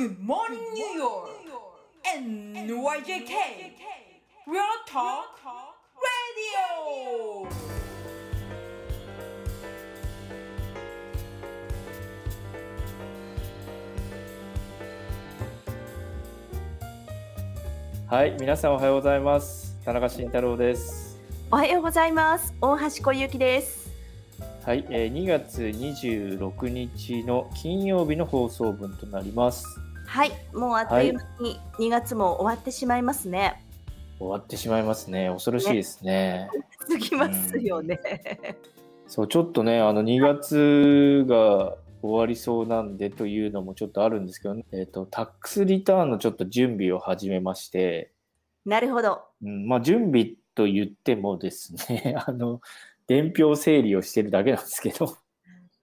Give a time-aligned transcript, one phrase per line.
[0.00, 1.28] Good morning, New York!
[2.16, 3.34] NYJK!
[4.46, 5.36] Real Talk
[6.00, 7.46] Radio!
[18.06, 19.76] はい、皆さんおはようございます。
[19.84, 21.20] 田中慎太郎です。
[21.50, 22.54] おはようございます。
[22.62, 23.90] 大橋小雪です。
[24.64, 29.66] はい、えー2月26日の金曜日の放送分となります。
[30.10, 33.64] はい、もうあっという間に2月も終わってしまいますね。
[34.18, 35.30] 終わってしまいますね。
[35.32, 36.50] 恐ろしいですね。
[36.88, 38.00] 過ぎますよね。
[39.06, 48.10] そう、ちょっとね、あの2月が終わりそうなんでというのもちょっとあるんですけど、ね、えっ、と、タックスリターンのちょっと準備を始めまして、
[48.66, 49.22] なるほど。
[49.44, 52.60] うん、まあ準備と言ってもですね、 あの、
[53.06, 55.16] 伝票整理をしてるだけなんですけど、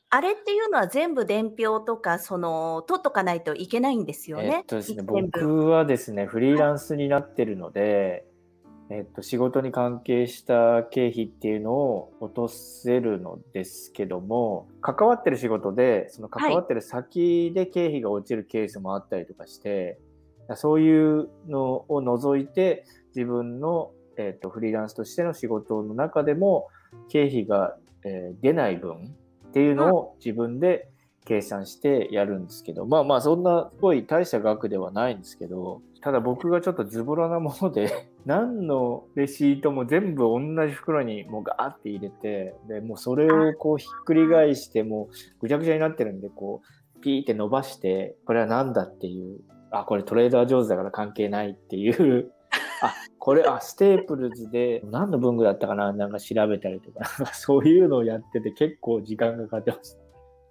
[0.09, 4.59] あれっていうのは全部伝票とかその取っとかないといけないんですよね。
[4.59, 8.25] えっとですね、僕はですね、フリーランスになってるので、
[8.89, 19.99] えっと、仕事に関係した経費っていうのを落とせるのですけども、関わってる仕事で、その関わってる先で経費が落ちるケースもあったりとかして、
[20.55, 26.69] そういうのを除いて、自分の、えっと、フリーランスとしての仕事の中でも、
[27.09, 29.13] 経費が、えー出ない分
[29.49, 30.89] っていうのを自分で
[31.25, 49.39] 計算してやるんですけど、まあまあそんなすごい大した額ではないんですけど、ただ僕がちょっとズボラなもので、 何のレシートも全部同じ袋にもうガーって入れて、で、もうそれをこうひっくり返して、もうぐちゃぐちゃになってるんで、こう、ピーって伸ばして、これは何だっていう、
[49.71, 52.31] あ、これトレーダー上手だから関係ないっていう、
[52.81, 55.91] あ、これ、あ、 Staples で何の文具だったかな？
[55.93, 60.07] なんか調べたりとか、 そういうのをやってて結構時間がかかってました。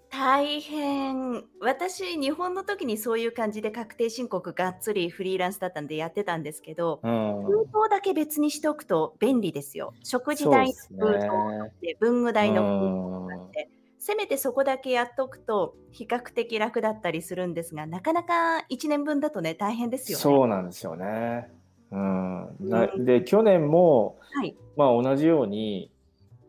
[0.09, 1.45] 大変。
[1.61, 7.45] 私、日本の時にそういう感じで確定申告がっつりフリーランスだったんでやってたんですけど、うん。
[7.45, 9.93] 封筒だけ別にしておくと便利ですよ。
[10.03, 20.23] 食事代そうですねの封筒で文具代の封うん筒ってせめてそこだけやっとくと比較的楽だったりするんですがなかなか1年分だとね大変ですよね。
[20.23, 21.51] そうなんですよね。
[21.91, 25.91] うん、で去年も、はい、まあ、同じように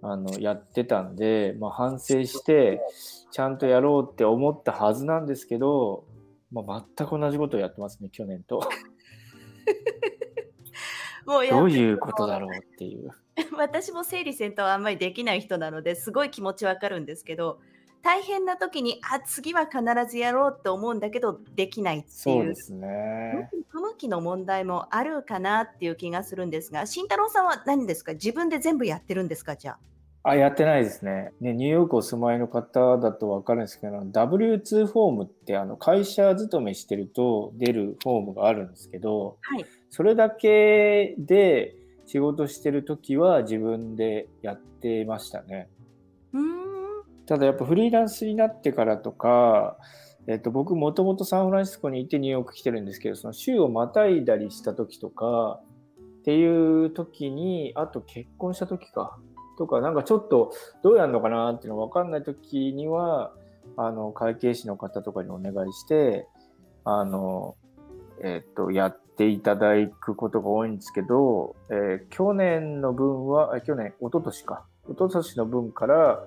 [0.02, 2.82] あのやってたんで、まあ、反省して
[3.32, 6.06] ちゃんとやろうって思ったはずなんですけど、
[6.52, 8.62] まあ、全く同じことをやってますね去年と。
[11.26, 13.12] もうやどういうことだろうっていう。
[13.58, 17.60] 私も整理整頓はあんまりできない人なのですごい気持ちわかるんですけど
[18.08, 23.50] 大変な時にあ次は必ずやろうって思うんだけどできないっていうそうですね。
[23.68, 28.14] 不向きの問題もあるかなっていう気がするんですが慎太郎さんは何ですか？
[28.14, 29.58] 自分で全部やってるんですか？
[29.58, 29.72] じゃ
[30.24, 30.30] あ。
[30.30, 31.34] あ、やってないですね。
[31.42, 41.76] ね、ニューヨークお住まいの方だとわかるんですけど、W2 フォームってあの会社勤めしてると出るフォームがあるんですけど、はいそれだけで
[42.06, 45.70] 仕事してる時は自分でやってましたね。
[46.32, 46.87] うーん
[47.28, 49.78] ただやっぱフリーランスになってからとか、
[50.28, 55.62] えっと、僕もともとサンフランシスコにいてニューヨーク来てるんですけど、その週をまたいだりした時とか
[56.20, 59.18] っていう時に、あと結婚した時か、
[59.58, 60.52] とか、なんかちょっと
[60.84, 63.34] どうやるのかなっていうの分かんない時には、
[63.76, 66.28] あの、会計士の方とかにお願いして、
[66.84, 67.56] あの、
[68.24, 74.66] えっと、やっていただくことが多いんですけど、えー去年の分は、去年、一昨年か。
[74.90, 76.26] 一昨年の分から、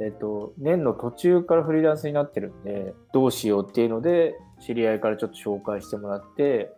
[0.00, 6.72] えっと、年の途中からフリーランスになってるんで、どうしようっていうので、知り合いからちょっと紹介してもらって、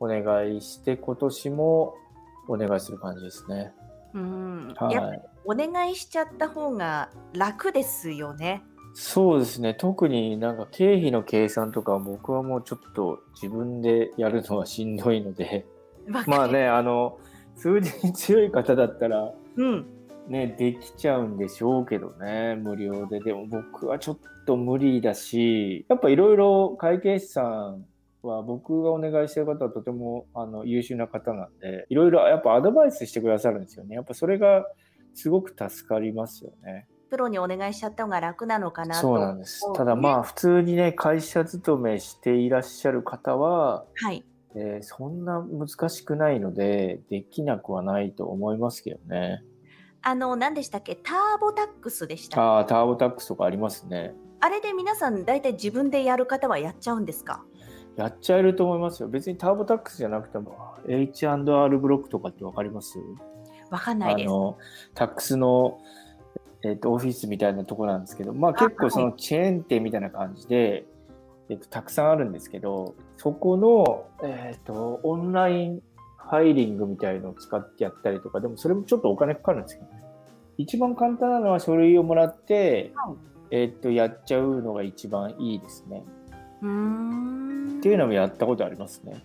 [0.00, 1.94] お願いして、今年も
[2.48, 3.72] お願いする感じですね。
[4.14, 4.94] うんはい。
[4.94, 8.62] やっぱりお願いしちゃった方が楽ですよね。
[8.94, 9.74] そうですね。
[9.74, 15.66] 特になんか経費の計算とかは僕はもうちょっと自分でやるのはしんどいので。
[16.06, 17.18] まあね、あの、
[17.56, 19.86] 数字に強い方だったら、うん。
[20.28, 23.20] ね、できちゃうんでしょうけどね、無料で。
[23.20, 27.84] でも僕はちょっと無理だし、やっぱいろいろ会計士さん
[28.22, 33.94] は僕がお願いしてる方はとてもあの優秀な方なんで、いろいろやっぱアドバイスしてくださるんですよね。
[33.94, 34.66] やっぱそれが
[35.14, 36.88] すごく助かりますよね。
[37.08, 39.00] プロにお願いしちゃった方が楽なのかなと。
[39.00, 44.24] そうなんですただまあ普通にね、会社勤めしていらっしゃる方は、はい。
[44.54, 49.42] えーそんな難しくないので、できなくはないと思いますけどね。
[50.08, 50.94] あの、何でしたっけ？
[50.94, 52.40] ターボタックスでした。
[52.40, 54.14] ああ、ターボタックスとかありますね。
[54.38, 57.42] あれで皆さん大体自分でやる方はやっちゃうんですか？
[57.96, 59.08] やっちゃえると思いますよ。
[59.08, 63.00] 別にターボタックスじゃなくても、H&R ブロックとかってわかります？
[63.68, 64.26] わかんないです。
[64.28, 64.58] あの、
[64.94, 65.80] タックスの、
[66.62, 70.86] えっとオフィスみたいなところなんですけど、まあ結構そのチェーン店みたいな感じで、
[71.48, 75.82] えっと、たくさんあるんですけど、そこの、えっと、オンライン
[76.28, 80.02] ファイリングみたいのを使ってやったりとか、でもそれもちょっとお金かかるんですけどね。
[80.58, 83.16] 一番簡単なのは書類をもらって、はい
[83.50, 86.04] えっと、やっちゃうのが一番いいですね。
[86.62, 89.24] うーんっていうのもやったことありますね。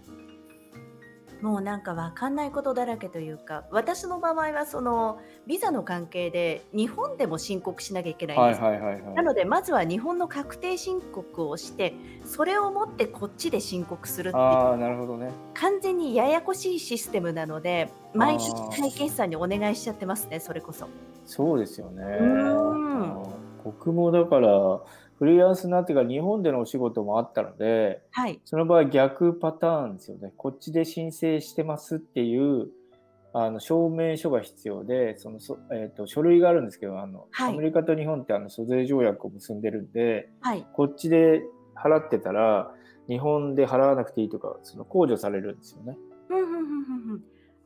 [1.42, 9.14] もうなんかわかんないことだらけというか私の場合はそのビザの関係で日本でも申告しなきゃいけないんはいです、はいはいはい。
[9.16, 11.96] なのでまずは日本の確定申告をして
[12.26, 15.32] それを持ってこっちで申告するっていうああ、なるほどね。
[15.54, 20.88] 完全にややこしいシステムなので毎日あー会計士さんにお願いしちゃってますねそれこそ。
[21.26, 22.04] そうですよね。
[22.20, 23.24] うん
[23.64, 24.80] 僕もだから、
[25.22, 28.42] フリーランスになってから日本でのお仕事もあったので、はい。
[28.44, 30.34] その場合逆パターンですよね。
[30.36, 32.70] こっちで申請してますっていう
[33.32, 37.54] あの証明書が必要で、そのそえー、と書類があるんですけど、あのはい。
[37.54, 40.66] アメリカと日本ってあの租税条約を結んでるんで、はい。
[40.74, 41.44] こっちで
[41.76, 42.72] 払ってたら、
[43.08, 46.00] 日本で払わなくていいとか、その控除されるんですよね。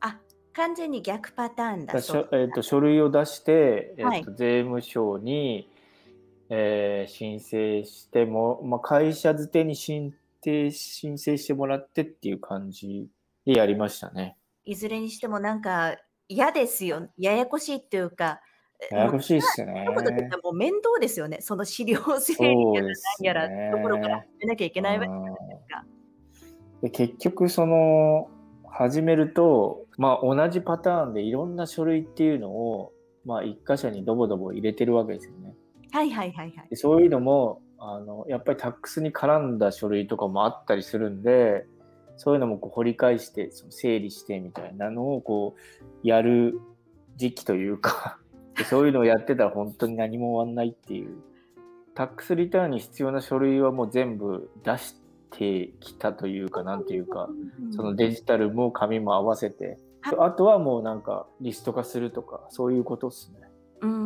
[0.00, 0.18] あ
[0.52, 2.00] 完全に逆パターンだだ
[2.32, 4.24] えー、と書類を出して、えーとはい。
[4.36, 5.70] 税務署に、
[6.48, 13.08] えー申請しても、まあ、会社づてに申請申請してもらってっていう感じ
[13.44, 14.36] でやりましたね。
[14.64, 15.96] いずれにしてもなんか
[16.28, 18.40] 嫌ですよややこしいっていうか
[18.90, 19.86] ややこしいっすね
[20.42, 25.84] もう面倒ですよねその資料整理やら何やらねところから始めなきゃいけないわけじゃうんないですか。
[26.82, 28.28] で結局その
[28.68, 32.92] 始めると、まあ、同じパターンでいろんな書類っていうのを、
[33.24, 35.45] まあ、一箇所にドボドボ入れてるわけですよね。
[35.96, 36.66] はいはいはいはい。
[36.68, 41.66] でそういうのもあのやっぱりタックスに絡んだ書類とかもあったりするんで
[42.18, 46.60] そういうのもこう掘り返してその整理してみたいなのをこうやる
[47.16, 48.18] 時期というか
[48.58, 51.16] で そういうのをやってたら本当に何も終わんないっていう。
[51.94, 54.96] タックスリターンに必要な書類はもう全部出し
[55.30, 57.30] てきたというかなんていうか
[57.70, 59.66] そのデジタルも紙も合わせて。
[59.66, 63.50] はいあとはもうなんかリスト化するとかそういうことですね。
[63.80, 64.05] うーん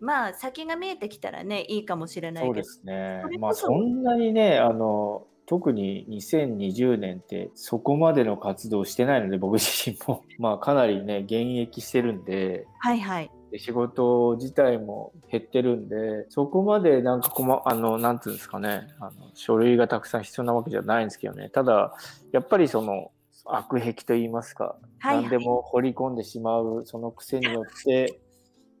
[0.00, 2.54] まあ先が見えてきたらねいいかもしれないけど。
[2.54, 3.22] そうですね。
[3.38, 10.22] まあそんなにね、あの、特に2020年ってそこまでの活動してないので僕自身も。
[10.38, 12.66] まあかなりね現役してるんで。
[12.80, 13.30] はいはい。
[13.50, 18.88] で仕事自体も減ってるんでそこまでなんかこまあのなんていうんですかね。
[19.00, 21.48] あの書類がたくさん必要なわけじゃないんですけどね。
[21.48, 21.94] ただ
[22.30, 23.10] やっぱりその
[23.46, 25.22] 悪癖と言いますか、はいはい。
[25.22, 28.20] 何でも掘り込んでしまうその癖によって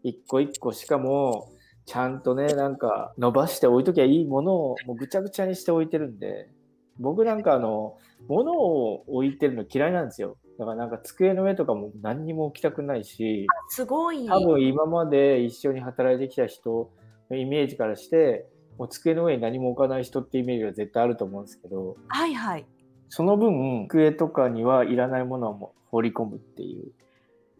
[0.02, 1.50] 一個一個しかも
[1.86, 6.50] ちゃんとねなんか伸ばして置いときゃいいものをもうぐちゃぐちゃにして置いてるんで
[6.98, 7.96] 僕なんかあの
[8.28, 14.26] 物を置いてるの嫌いなんですよだからなんか机の上とかも何にも置きたくないしすごい。
[14.26, 16.90] 多分今まで一緒に働いてきた人
[17.30, 18.46] のイメージからして
[18.76, 22.66] もう机の上に何も置かない人ってイメージが絶対あると思うんですけどはいはい。
[23.08, 26.92] その分机とかにはいらないものをもう放り込むっていう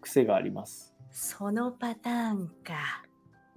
[0.01, 0.88] 癖があります。
[1.11, 3.05] そのパターンか。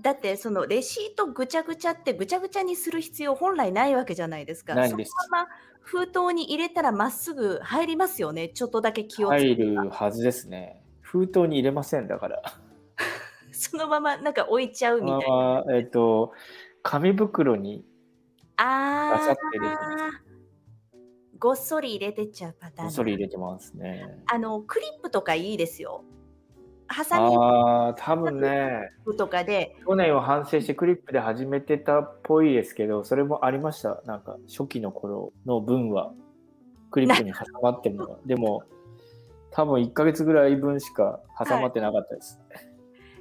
[0.02, 4.74] だってそのレシートぐちゃぐちゃってぐちゃぐちゃにする必要本来ないわけじゃないですか。
[4.74, 5.50] ないですそのまま
[5.80, 8.50] 封筒に入れたらまっすぐ入りますよね。
[8.50, 9.64] ちょっとだけ気をつけ入て。
[9.64, 10.82] るはずですね。
[11.02, 12.42] 封筒に入れませんだから。
[13.52, 15.66] そのままなんか置いちゃうみたいな。
[15.76, 16.34] えっ、と
[16.82, 17.86] 紙袋に
[18.58, 19.36] ああ。
[21.38, 22.92] ごっそり入れてっちゃうパターンだ。
[22.92, 24.24] それ入れてますね。
[24.32, 26.04] あのクリップとかいいですよ。
[26.92, 27.36] ハサミ。
[27.36, 28.92] ああ多分ね。
[29.18, 34.02] とかで、去年は反省してクリップで始めてたっぽいですけどそれもありました。
[34.06, 36.14] なんか初期の頃の分は。
[36.92, 38.18] クリップに挟まってるのが。
[38.26, 38.64] でも
[39.52, 42.40] 多分1ヶ月ぐらい分しか挟まってなかったです、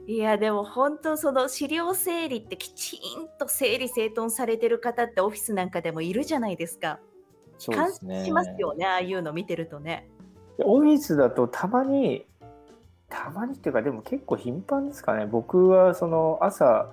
[0.07, 0.19] い。
[0.19, 6.99] やでも本当その資料整理ってきちんと整理整頓されてる方ってオフィスなんかでもいるじゃないですか。
[7.59, 8.15] 感そうですね。
[8.17, 10.09] 心しますよね、ああいうの見てるとね。
[10.59, 12.27] でオフィスだとたまに
[13.11, 15.27] たまにっていうかでも結構頻繁ですかね。
[15.27, 16.93] 僕はその朝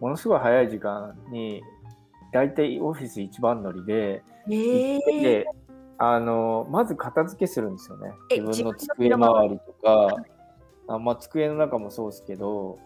[0.00, 1.62] ものすごい早い時間に
[2.32, 5.46] 大体オフィス一番乗りでえ行ってて、
[5.98, 8.12] あのまず片付けするんですよね。
[8.30, 10.16] え自分の机周りとか
[10.88, 12.78] あ、まあ、机の中もそうですけど。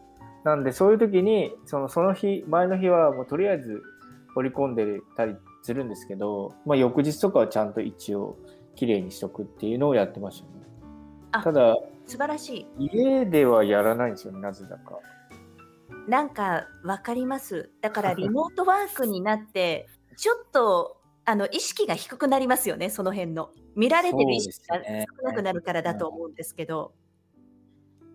[0.45, 3.83] なんでそういう時にそのその日前の日はもうとりあえず
[4.35, 8.37] 掘り込んでたりするんですけど、まあ、翌日とかはちゃんと一応
[8.75, 10.53] きれいにしとくっていうのをやってましたね。
[11.33, 12.91] あただ素晴らしい。
[12.93, 14.99] 家ではやらないんですよねなぜだか
[16.09, 17.71] なんかわかります？
[17.81, 23.51] だから リモートワークになって、ちょっとあの意識が低くなりますよね、その辺の。
[23.77, 26.93] 見られてる意識が少なくなるからだと思うんですけど。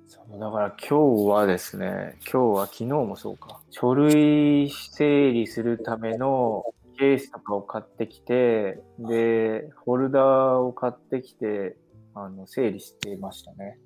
[0.05, 6.63] そうだから今日はですね今日は昨日もそうか書類整理するための
[6.97, 11.77] ケースとかを買ってきて、で、フォルダーを買ってきて、
[12.25, 13.77] あの整理してましたね。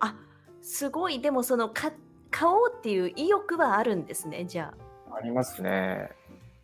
[0.00, 0.14] あ
[0.62, 1.92] すごいでもそのか
[2.30, 4.72] 買おうっていう意欲はあるんですねじゃ
[5.08, 5.16] あ。
[5.16, 6.10] ありますね。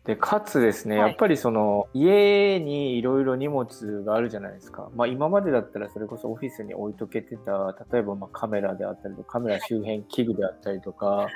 [0.07, 4.89] で、かつですね、はいやっぱりその、家にいろいろ荷物があるじゃないですか。
[4.95, 11.27] まあ今までだったらそれこそオフィスに置いとけてた、例えばまあカメラであったりとか、カメラ周辺器具であったりとか、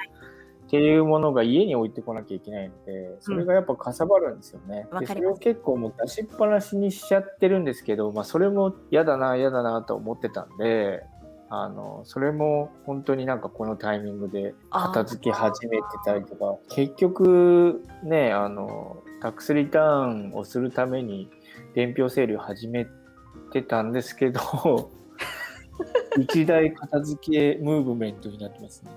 [0.68, 4.88] っていうものが家に置いてこなきゃいけないので、それがやっぱかさばるんですよね。
[5.00, 11.04] でそれを結構もう出しっぱなしにしちゃってるんですけど、まあそれも嫌だな、嫌だなと思ってたんで、
[11.54, 21.30] あの、それも本当になんかこのタイミングで片付け始めてたりとか、結局ね、あの、タックスリターンをするために
[21.76, 22.88] 伝票整理を始め
[23.52, 24.40] てたんですけど、
[26.18, 28.92] 一大片付けムーブメントになってますね。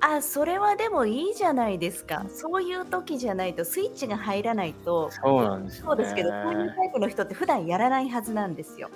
[0.00, 2.24] あそれはでもいいじゃないですか。
[2.28, 5.10] そういう時じゃないとスイッチが入らないと。
[5.10, 5.82] そうなんです。
[5.82, 8.90] そうですけど、こういうタイプの人って普段やらないはずなんですよ。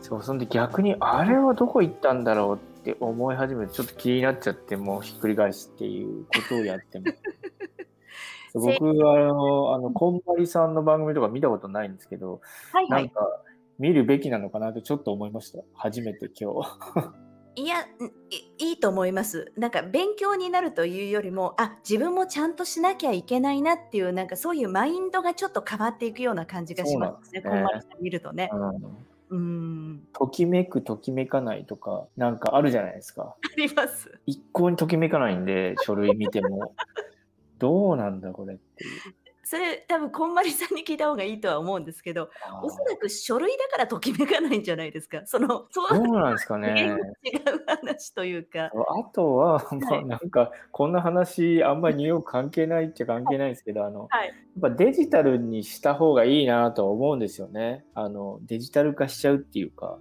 [0.00, 7.18] そう、そんで逆に、あれはどこ行ったんだろうって思い始めて、ちょっと気になっちゃって、もうひっくり返しっていうことをやってます。
[8.52, 12.40] そう僕はあの、あの、こんまりさんの番組とか見たことないんですけど、
[12.72, 13.04] はいはい。
[13.04, 13.20] なんか、
[13.78, 15.60] 見るべきなのかなとちょっと思いました。
[15.74, 17.29] 初めて今日。
[17.56, 17.82] いやん
[18.30, 19.52] いいいと思います。
[19.56, 27.42] なんか勉強になるというよりも、あ自分もちゃんとしなきゃいけないなっていう、なんかそういうマインドがちょっと変わっていくような感じがしますね。
[27.42, 27.64] すね
[28.00, 28.50] 見るとね。
[28.52, 30.02] うんうん。
[30.12, 33.36] ときめく、ときめかないとか、なんかあるじゃないですか。
[33.40, 34.20] あります。
[34.26, 36.74] 一向にときめかないんで、書類見ても。
[37.58, 38.90] どうなんだこれっていう。
[39.50, 42.30] それ多分こんまりさんに聞いた方がいいとは思うんですけど、
[42.62, 45.22] おそらく書類だからときめかないんじゃないですか？
[45.26, 46.96] その、そうなんですかね。
[47.26, 48.66] 違う話というか。
[48.66, 48.70] あ
[49.12, 57.84] とは、まあ、はいなんか、こんな話、あんまりニューヨーク関係ないっちゃ関係ないんですけど、あの、はいやっぱデジタルにした方がいいなとは思うんですよね。
[57.94, 59.98] あの、デジタル化しちゃうっていうか、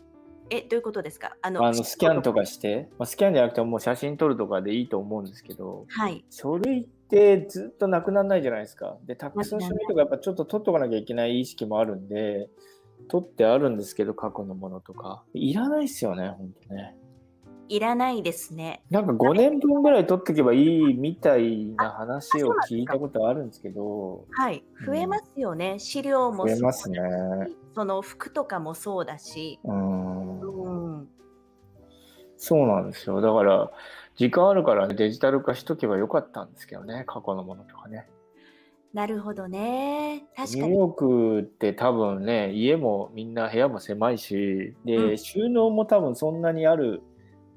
[0.50, 1.36] え、どういうことですか？
[1.42, 6.26] ああの、スキャンとかして、まあ、スキャンじゃなくてももう写真撮るとかでいいと思うんですけど、はい。
[6.30, 8.98] 書類ってずっとなくならないじゃないですか。
[9.06, 12.50] で、たくさん書類とかやっぱちょっと取っとかなきゃいけない意識もあるんで、
[13.08, 15.24] 取ってあるんですけど、過去のものとか。
[15.34, 16.96] いらないっすよね、ほんとね。
[17.72, 18.82] いらないですね。
[18.90, 24.64] なんか5年分ぐらい取っておけばいいみたいな話を聞いたことあるんですけど、はい。
[24.88, 25.78] 増えますよね。
[25.78, 27.00] 資料も増えそうだしますね。
[27.76, 29.60] その服とかもそうだし。
[29.64, 30.22] うん。
[30.22, 30.29] うん。
[32.42, 33.20] そうなんですよ。
[33.22, 33.70] だから、
[34.16, 38.08] 時間あるからデジタル化しとけばよかったんですけどね、過去のものとかね。
[38.94, 40.26] なるほどね。
[40.36, 40.62] 確かに。
[40.64, 47.02] ニューヨークって多分ね、家もみんな部屋も狭いし、で、うん収納も多分そんなにある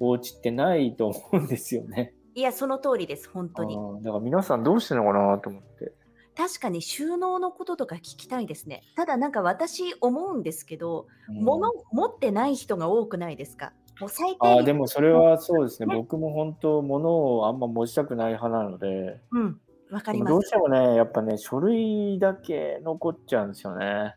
[0.01, 2.12] お家ってないと思うんですよね。
[2.35, 3.31] いや、その通りです。
[3.31, 3.77] 本当に。
[3.77, 5.93] うんだから皆さんどうしてるのかなと思って。
[6.37, 8.83] 確かに収納のこととか聞きたいですね。
[8.97, 13.73] ただなんか私思うんですけど、うん物持ってない人が多くないですか？
[14.00, 19.61] もう最低あーでもそれはそうですね、ね僕も本当、物をあんま持ちたくない派なので、うん。
[19.90, 20.50] わかりますどうし。
[20.50, 24.16] てもね、やっぱね、書類だけ残っちゃうんですよね。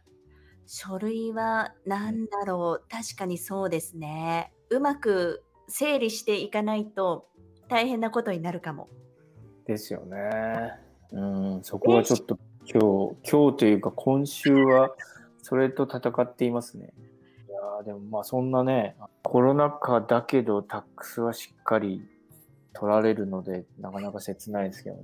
[0.67, 2.89] 書類は何だろう。
[2.89, 4.53] 確かにそうですね。
[4.69, 7.27] うまく整理していかないと
[7.67, 8.87] 大変なことになるかも。
[9.67, 10.71] ですよね。
[11.11, 11.21] う
[11.57, 14.95] ん、そこはちょっと今日、今日というか今週は
[15.41, 16.93] それと戦っていますね。
[17.75, 22.01] いやーでもまあそんなね、コロナ禍だけどタックスはしっかり
[22.73, 25.01] 取られるので、なかなか切ないですけどね。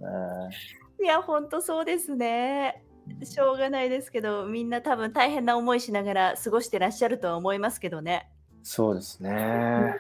[1.02, 2.84] いや、ほんとそうですね。
[3.24, 8.30] しょうがないですけど、みんな多分大変な思いしながら過ごしてらっしゃるとは思いますけどね。
[8.64, 9.96] そうですね。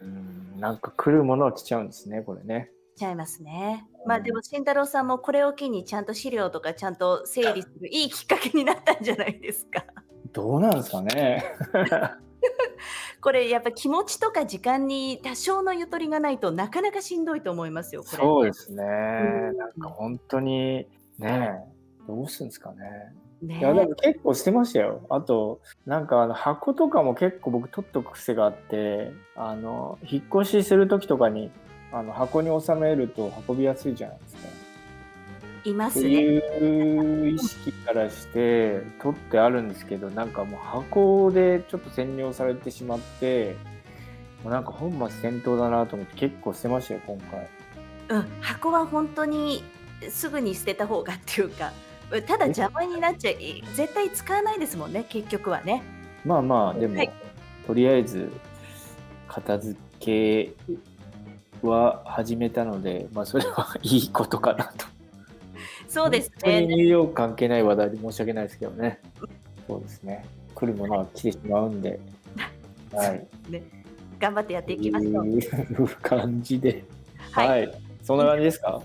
[0.00, 2.70] うん、なんか来るものは来ちゃうんですね、これね。
[2.96, 3.86] ちゃいますね。
[4.06, 9.84] まあでも慎太郎さんもこれを機にちゃんと資料とかちゃんと整理するいいきっかけになったんじゃないですか。
[10.32, 11.44] どうなんですかね。
[13.20, 18.02] これやっぱ気持ちとか時間に多少のゆとりがないとなかなかしんどいと思いますよ。
[18.02, 18.82] そうですね。
[18.82, 21.60] んなんか本当にね、
[22.08, 23.14] どうするんですかね。
[23.42, 25.06] ねいや、でも結構してましたよ。
[25.08, 31.50] あと、なんかあの箱とかも結構僕取っとく癖があって、あの、引っ越しするときとかに、
[31.92, 34.61] あの箱に収めると運びやすいじゃないですか。
[35.64, 36.08] いますね。
[36.10, 43.56] いう意識からして取ってあるんですけど、なんかもう箱でちょっと占領されてしまって、
[44.42, 47.48] もうなんか本末転倒だなと思って結構捨てましたよ、今回。
[48.08, 49.62] うん、箱は本当に
[50.10, 51.72] すぐに捨てた方がっていうか、
[52.26, 55.82] ただ邪魔になっちゃい、絶対使わないですもんね、結局はね。
[56.24, 57.10] まあまあ、でも、はい
[57.66, 58.30] とりあえず
[59.28, 60.52] 片付け
[61.62, 64.86] は始めたので、まあそれは いいことかなと。
[65.92, 66.64] そうですね。
[66.66, 68.98] ニューヨーク関係ない話題で申し訳ないですけどね。
[69.68, 70.24] そうですね。
[70.54, 72.00] 来るものは来てしまうんで。
[72.94, 73.26] はい。
[74.18, 75.26] 頑張ってやっていきましょう。
[75.26, 76.84] いう感じで。
[77.32, 77.52] はい、は。
[77.52, 77.68] はいい、
[78.02, 78.82] そんな感じですか？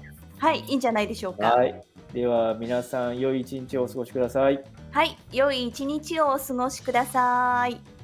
[0.53, 1.51] い、いんじゃないでしょうか。
[1.51, 1.81] はい。
[2.13, 4.61] では、皆さん、良い一日をお過ごしください。
[4.91, 7.96] はい、良い一日をお過ごしください。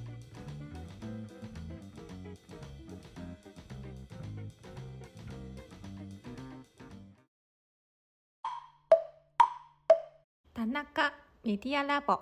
[11.43, 12.19] 田中メディアラボ